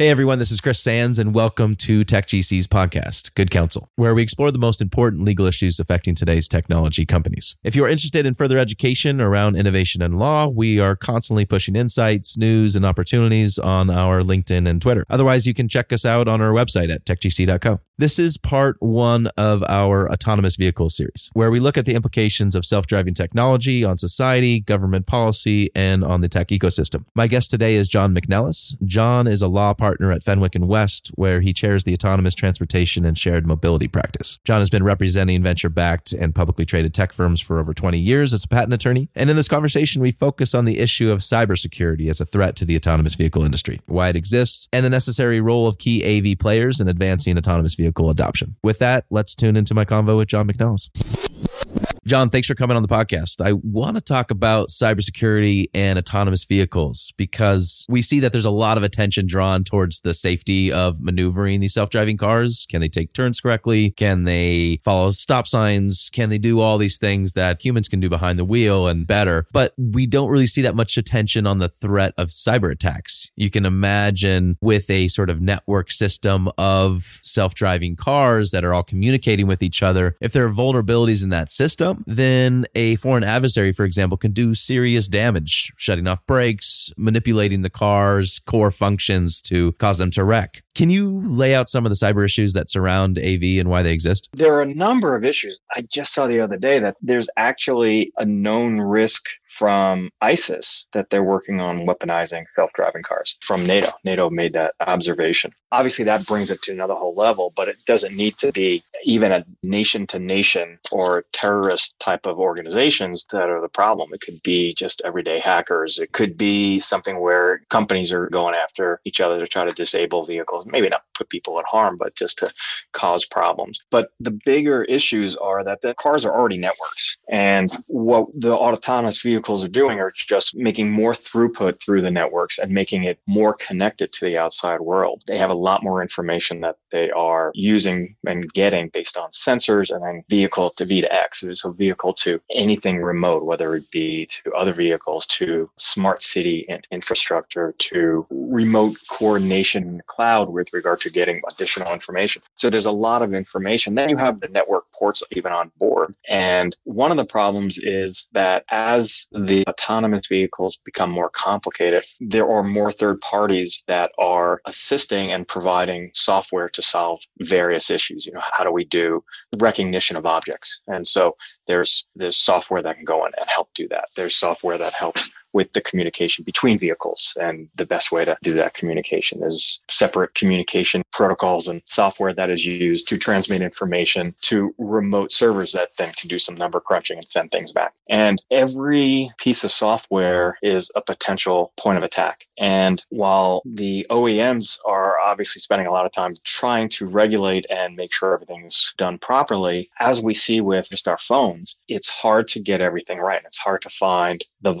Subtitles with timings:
[0.00, 4.22] Hey everyone, this is Chris Sands, and welcome to TechGC's podcast, Good Counsel, where we
[4.22, 7.54] explore the most important legal issues affecting today's technology companies.
[7.64, 11.76] If you are interested in further education around innovation and law, we are constantly pushing
[11.76, 15.04] insights, news, and opportunities on our LinkedIn and Twitter.
[15.10, 17.80] Otherwise, you can check us out on our website at techgc.co.
[17.98, 22.54] This is part one of our autonomous vehicles series, where we look at the implications
[22.54, 27.04] of self driving technology on society, government policy, and on the tech ecosystem.
[27.14, 28.74] My guest today is John McNelis.
[28.86, 33.04] John is a law partner at Fenwick and West, where he chairs the autonomous transportation
[33.04, 34.38] and shared mobility practice.
[34.44, 38.32] John has been representing venture backed and publicly traded tech firms for over 20 years
[38.32, 39.08] as a patent attorney.
[39.14, 42.64] And in this conversation, we focus on the issue of cybersecurity as a threat to
[42.64, 46.80] the autonomous vehicle industry, why it exists, and the necessary role of key AV players
[46.80, 48.56] in advancing autonomous vehicle adoption.
[48.62, 51.79] With that, let's tune into my convo with John McNelis.
[52.06, 53.44] John, thanks for coming on the podcast.
[53.44, 58.50] I want to talk about cybersecurity and autonomous vehicles because we see that there's a
[58.50, 62.66] lot of attention drawn towards the safety of maneuvering these self driving cars.
[62.70, 63.90] Can they take turns correctly?
[63.90, 66.08] Can they follow stop signs?
[66.10, 69.46] Can they do all these things that humans can do behind the wheel and better?
[69.52, 73.30] But we don't really see that much attention on the threat of cyber attacks.
[73.36, 78.72] You can imagine with a sort of network system of self driving cars that are
[78.72, 83.24] all communicating with each other, if there are vulnerabilities in that system, then a foreign
[83.24, 89.40] adversary, for example, can do serious damage, shutting off brakes, manipulating the car's core functions
[89.42, 90.62] to cause them to wreck.
[90.74, 93.92] Can you lay out some of the cyber issues that surround AV and why they
[93.92, 94.28] exist?
[94.32, 95.58] There are a number of issues.
[95.74, 101.10] I just saw the other day that there's actually a known risk from ISIS that
[101.10, 103.90] they're working on weaponizing self driving cars from NATO.
[104.04, 105.52] NATO made that observation.
[105.72, 109.32] Obviously, that brings it to another whole level, but it doesn't need to be even
[109.32, 114.10] a nation to nation or terrorist type of organizations that are the problem.
[114.12, 115.98] It could be just everyday hackers.
[115.98, 120.24] It could be something where companies are going after each other to try to disable
[120.24, 122.52] vehicles, maybe not put people at harm, but just to
[122.92, 123.80] cause problems.
[123.90, 127.16] But the bigger issues are that the cars are already networks.
[127.28, 132.58] And what the autonomous vehicles are doing are just making more throughput through the networks
[132.58, 135.22] and making it more connected to the outside world.
[135.26, 139.94] They have a lot more information that they are using and getting based on sensors
[139.94, 141.44] and then vehicle to V to X.
[141.54, 146.86] So vehicle to anything remote, whether it be to other vehicles, to smart city and
[146.90, 152.42] infrastructure, to remote coordination in the cloud with regard to getting additional information.
[152.54, 153.94] So there's a lot of information.
[153.94, 156.14] Then you have the network ports even on board.
[156.28, 162.48] And one of the problems is that as the autonomous vehicles become more complicated, there
[162.48, 168.26] are more third parties that are assisting and providing software to solve various issues.
[168.26, 169.20] You know, how do we do
[169.58, 170.80] recognition of objects?
[170.86, 174.06] And so there's there's software that can go in and help do that.
[174.16, 177.36] There's software that helps with the communication between vehicles.
[177.40, 182.50] And the best way to do that communication is separate communication protocols and software that
[182.50, 187.18] is used to transmit information to remote servers that then can do some number crunching
[187.18, 187.92] and send things back.
[188.08, 192.44] And every piece of software is a potential point of attack.
[192.58, 197.96] And while the OEMs are obviously spending a lot of time trying to regulate and
[197.96, 202.60] make sure everything's done properly, as we see with just our phones, it's hard to
[202.60, 203.42] get everything right.
[203.44, 204.72] It's hard to find the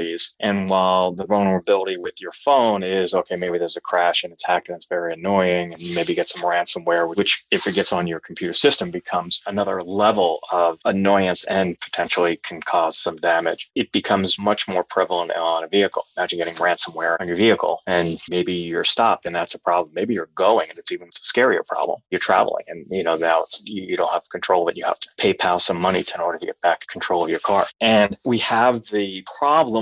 [0.00, 0.32] vulnerabilities.
[0.40, 4.68] And while the vulnerability with your phone is okay, maybe there's a crash and attack
[4.68, 8.06] and it's very annoying, and you maybe get some ransomware, which if it gets on
[8.06, 13.70] your computer system becomes another level of annoyance and potentially can cause some damage.
[13.74, 16.04] It becomes much more prevalent on a vehicle.
[16.16, 19.94] Imagine getting ransomware on your vehicle and maybe you're stopped and that's a problem.
[19.94, 22.00] Maybe you're going and it's even a scarier problem.
[22.10, 25.60] You're traveling and you know now you don't have control and you have to PayPal
[25.60, 27.66] some money to, in order to get back control of your car.
[27.80, 29.22] And we have the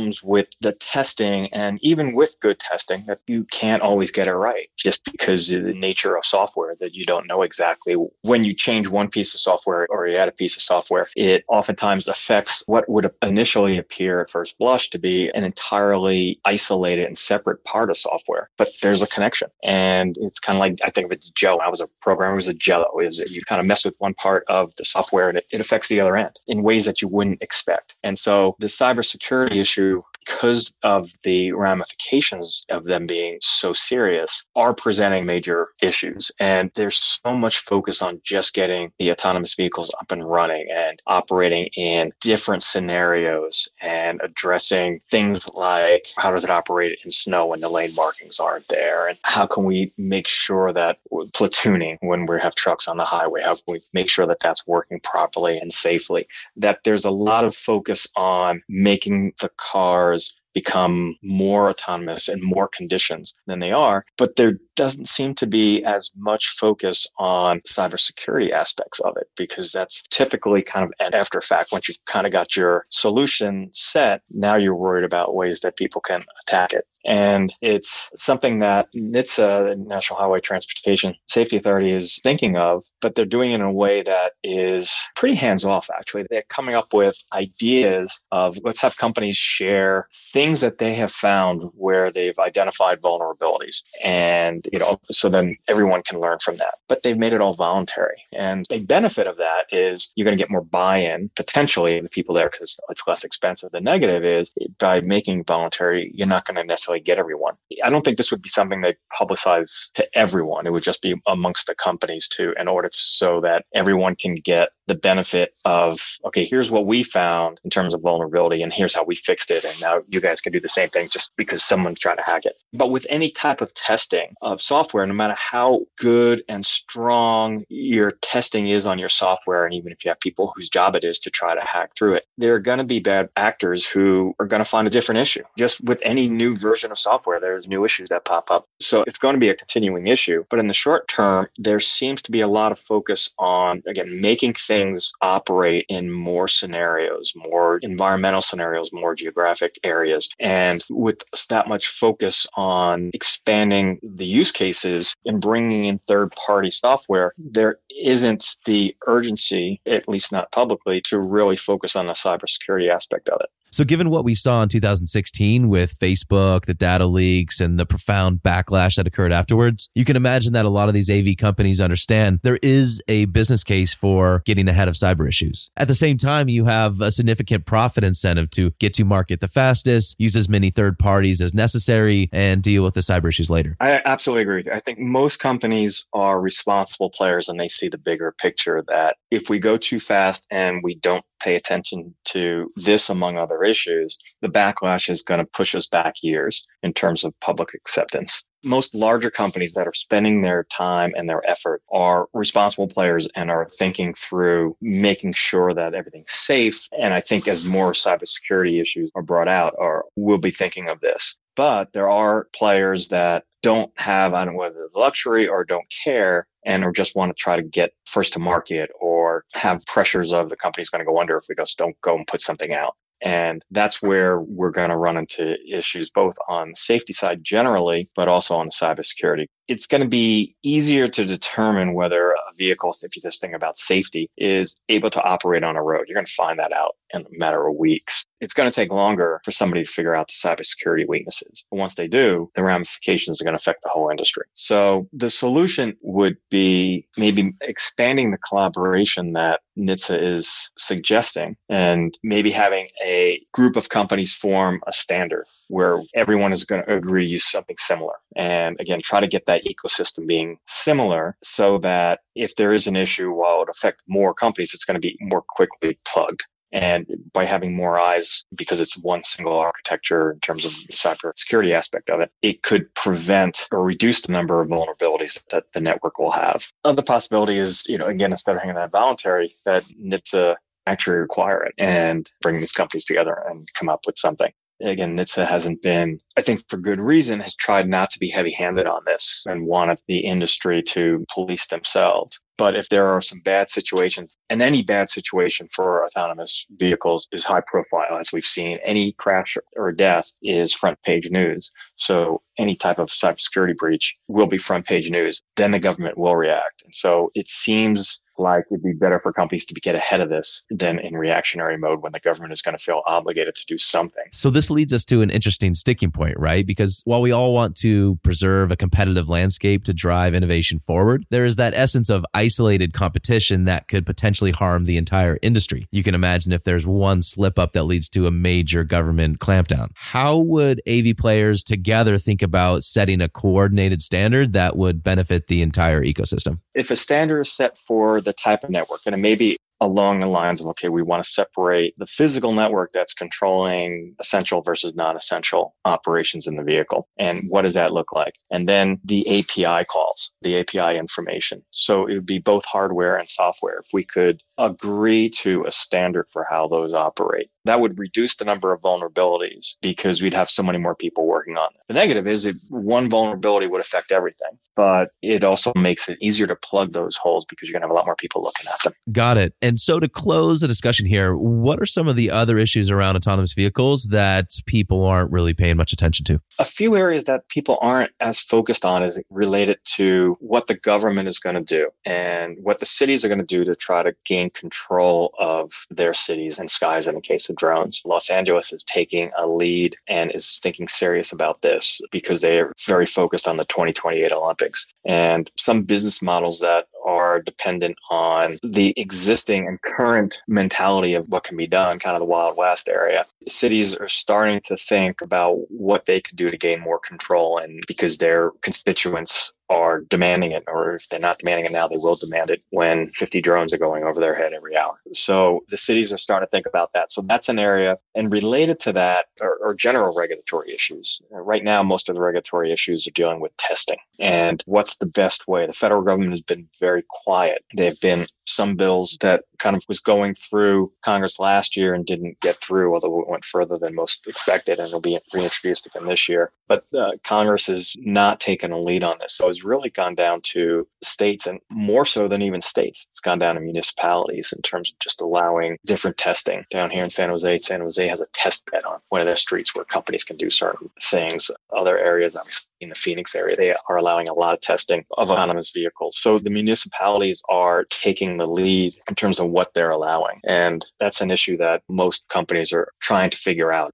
[0.09, 4.35] problems with the testing and even with good testing that you can't always get it
[4.35, 7.95] right just because of the nature of software that you don't know exactly.
[8.23, 11.45] When you change one piece of software or you add a piece of software it
[11.49, 17.19] oftentimes affects what would initially appear at first blush to be an entirely isolated and
[17.19, 19.49] separate part of software but there's a connection.
[19.63, 21.61] And it's kind of like i think of it as jello.
[21.61, 22.99] I was a programmer it was a jello.
[23.01, 25.89] Is you kind of mess with one part of the software and it, it affects
[25.89, 27.95] the other end in ways that you wouldn't expect.
[28.03, 29.59] And so the cybersecurity security
[29.99, 36.31] issue because of the ramifications of them being so serious, are presenting major issues.
[36.39, 41.01] And there's so much focus on just getting the autonomous vehicles up and running and
[41.07, 47.61] operating in different scenarios and addressing things like how does it operate in snow when
[47.61, 49.09] the lane markings aren't there?
[49.09, 53.43] And how can we make sure that platooning when we have trucks on the highway,
[53.43, 56.27] how can we make sure that that's working properly and safely?
[56.57, 60.18] That there's a lot of focus on making the cars
[60.55, 64.05] become more autonomous in more conditions than they are.
[64.17, 69.73] But there doesn't seem to be as much focus on cybersecurity aspects of it because
[69.73, 71.73] that's typically kind of an after fact.
[71.73, 76.01] Once you've kind of got your solution set, now you're worried about ways that people
[76.01, 76.85] can attack it.
[77.09, 83.15] And it's something that NHTSA, the National Highway Transportation Safety Authority, is thinking of, but
[83.15, 86.27] they're doing it in a way that is pretty hands off, actually.
[86.29, 91.63] They're coming up with ideas of let's have companies share things that they have found
[91.75, 93.83] where they've identified vulnerabilities.
[94.05, 96.75] And, you know, so then everyone can learn from that.
[96.89, 98.23] But they've made it all voluntary.
[98.33, 102.11] And a benefit of that is you're going to get more buy in potentially the
[102.11, 103.73] people there because it's less expensive.
[103.73, 107.55] The negative is by making voluntary, you're not going to necessarily get everyone.
[107.83, 110.67] I don't think this would be something they publicize to everyone.
[110.67, 114.71] It would just be amongst the companies too, in order so that everyone can get
[114.87, 119.05] the benefit of, okay, here's what we found in terms of vulnerability and here's how
[119.05, 119.65] we fixed it.
[119.65, 122.47] And now you guys can do the same thing just because someone's trying to hack
[122.47, 122.55] it.
[122.73, 128.13] But with any type of testing of software, no matter how good and strong your
[128.23, 131.19] testing is on your software, and even if you have people whose job it is
[131.21, 134.47] to try to hack through it, there are going to be bad actors who are
[134.47, 135.43] going to find a different issue.
[135.59, 138.65] Just with any new version of software, there's new issues that pop up.
[138.81, 140.45] So it's going to be a continuing issue.
[140.51, 144.21] But in the short term, there seems to be a lot of focus on, again,
[144.21, 150.29] making things operate in more scenarios, more environmental scenarios, more geographic areas.
[150.39, 156.71] And with that much focus on expanding the use cases and bringing in third party
[156.71, 162.91] software, there isn't the urgency, at least not publicly, to really focus on the cybersecurity
[162.91, 163.51] aspect of it.
[163.71, 168.43] So, given what we saw in 2016 with Facebook, the data leaks, and the profound
[168.43, 172.41] backlash that occurred afterwards, you can imagine that a lot of these AV companies understand
[172.43, 175.71] there is a business case for getting ahead of cyber issues.
[175.77, 179.49] At the same time, you have a significant profit incentive to get to market the
[179.49, 183.77] fastest, use as many third parties as necessary, and deal with the cyber issues later.
[183.81, 184.65] I absolutely agree.
[184.73, 189.49] I think most companies are responsible players and they see the bigger picture that if
[189.49, 194.49] we go too fast and we don't pay attention to this among other issues, the
[194.49, 198.43] backlash is going to push us back years in terms of public acceptance.
[198.65, 203.51] Most larger companies that are spending their time and their effort are responsible players and
[203.51, 206.89] are thinking through making sure that everything's safe.
[206.99, 211.01] And I think as more cybersecurity issues are brought out, or we'll be thinking of
[211.01, 211.39] this.
[211.59, 215.93] But there are players that don't have, I don't know whether the luxury or don't
[216.05, 220.33] care and or just want to try to get first to market or have pressures
[220.33, 222.73] of the company's going to go under if we just don't go and put something
[222.73, 222.95] out.
[223.23, 228.09] And that's where we're going to run into issues both on the safety side generally,
[228.15, 229.47] but also on the cybersecurity.
[229.69, 233.79] It's going to be easier to determine whether a vehicle, if you just think about
[233.79, 236.07] safety, is able to operate on a road.
[236.09, 238.13] You're going to find that out in a matter of weeks.
[238.41, 241.65] It's going to take longer for somebody to figure out the cybersecurity weaknesses.
[241.71, 244.45] But once they do, the ramifications are going to affect the whole industry.
[244.55, 252.51] So the solution would be maybe expanding the collaboration that NHTSA is suggesting and maybe
[252.51, 257.31] having a group of companies form a standard where everyone is going to agree to
[257.31, 258.15] use something similar.
[258.37, 262.97] And again, try to get that ecosystem being similar so that if there is an
[262.97, 266.45] issue, while it affect more companies, it's going to be more quickly plugged.
[266.71, 271.33] And by having more eyes, because it's one single architecture in terms of the cyber
[271.35, 275.81] security aspect of it, it could prevent or reduce the number of vulnerabilities that the
[275.81, 276.71] network will have.
[276.85, 280.57] Other possibility is, you know, again, instead of having that voluntary, that NHTSA
[280.87, 285.47] actually require it and bring these companies together and come up with something again, NHTSA
[285.47, 289.03] hasn't been, I think for good reason, has tried not to be heavy handed on
[289.07, 292.41] this and wanted the industry to police themselves.
[292.57, 297.41] But if there are some bad situations, and any bad situation for autonomous vehicles is
[297.43, 301.71] high profile, as we've seen, any crash or death is front page news.
[301.95, 305.41] So any type of cybersecurity breach will be front page news.
[305.57, 306.83] Then the government will react.
[306.85, 310.63] And so it seems like it'd be better for companies to get ahead of this
[310.71, 314.25] than in reactionary mode when the government is going to feel obligated to do something.
[314.33, 316.67] So this leads us to an interesting sticking point, right?
[316.67, 321.45] Because while we all want to preserve a competitive landscape to drive innovation forward, there
[321.45, 325.87] is that essence of isolated competition that could potentially harm the entire industry.
[325.91, 329.89] You can imagine if there's one slip up that leads to a major government clampdown.
[329.95, 335.63] How would AV players together think about setting a coordinated standard that would benefit the
[335.63, 336.61] entire ecosystem?
[336.75, 339.01] If a standard is set for the type of network.
[339.07, 342.53] And it may be along the lines of, okay, we want to separate the physical
[342.53, 347.09] network that's controlling essential versus non essential operations in the vehicle.
[347.17, 348.35] And what does that look like?
[348.51, 351.63] And then the API calls, the API information.
[351.71, 353.79] So it would be both hardware and software.
[353.79, 357.49] If we could agree to a standard for how those operate.
[357.65, 361.57] That would reduce the number of vulnerabilities because we'd have so many more people working
[361.57, 361.81] on it.
[361.87, 366.47] The negative is that one vulnerability would affect everything, but it also makes it easier
[366.47, 368.83] to plug those holes because you're going to have a lot more people looking at
[368.83, 368.93] them.
[369.13, 369.55] Got it.
[369.63, 373.17] And so to close the discussion here, what are some of the other issues around
[373.17, 376.41] autonomous vehicles that people aren't really paying much attention to?
[376.59, 381.29] A few areas that people aren't as focused on is related to what the government
[381.29, 384.15] is going to do and what the cities are going to do to try to
[384.25, 388.03] gain control of their cities and skies in the case of drones.
[388.05, 392.73] Los Angeles is taking a lead and is thinking serious about this because they are
[392.87, 394.87] very focused on the 2028 Olympics.
[395.05, 401.43] And some business models that are dependent on the existing and current mentality of what
[401.43, 403.25] can be done, kind of the Wild West area.
[403.49, 407.83] Cities are starting to think about what they could do to gain more control, and
[407.89, 412.17] because their constituents are demanding it, or if they're not demanding it now, they will
[412.17, 414.99] demand it when 50 drones are going over their head every hour.
[415.13, 417.13] So the cities are starting to think about that.
[417.13, 417.99] So that's an area.
[418.15, 421.21] And related to that are, are general regulatory issues.
[421.31, 425.47] Right now, most of the regulatory issues are dealing with testing and what's the best
[425.49, 425.67] way.
[425.67, 427.65] The federal government has been very quiet.
[427.75, 432.07] There have been some bills that kind of was going through Congress last year and
[432.07, 436.07] didn't get through, although it went further than most expected and will be reintroduced again
[436.07, 436.53] this year.
[436.67, 439.35] But uh, Congress has not taken a lead on this.
[439.35, 443.09] So it's really gone down to states and more so than even states.
[443.11, 446.65] It's gone down to municipalities in terms of just allowing different testing.
[446.71, 449.37] Down here in San Jose, San Jose has a test bed on one of their
[449.37, 451.51] streets where companies can do certain things.
[451.77, 455.31] Other areas, obviously in the Phoenix area, they are allowing a lot of testing of
[455.31, 456.17] autonomous vehicles.
[456.23, 460.41] So the municipalities are taking the lead in terms of what they're allowing.
[460.47, 463.93] And that's an issue that most companies are trying to figure out.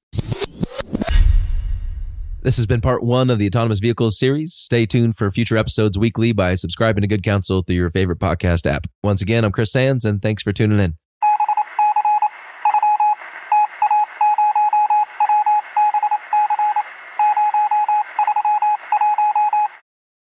[2.43, 4.53] This has been part one of the Autonomous Vehicles series.
[4.53, 8.71] Stay tuned for future episodes weekly by subscribing to Good Counsel through your favorite podcast
[8.71, 8.87] app.
[9.03, 10.97] Once again, I'm Chris Sands, and thanks for tuning in.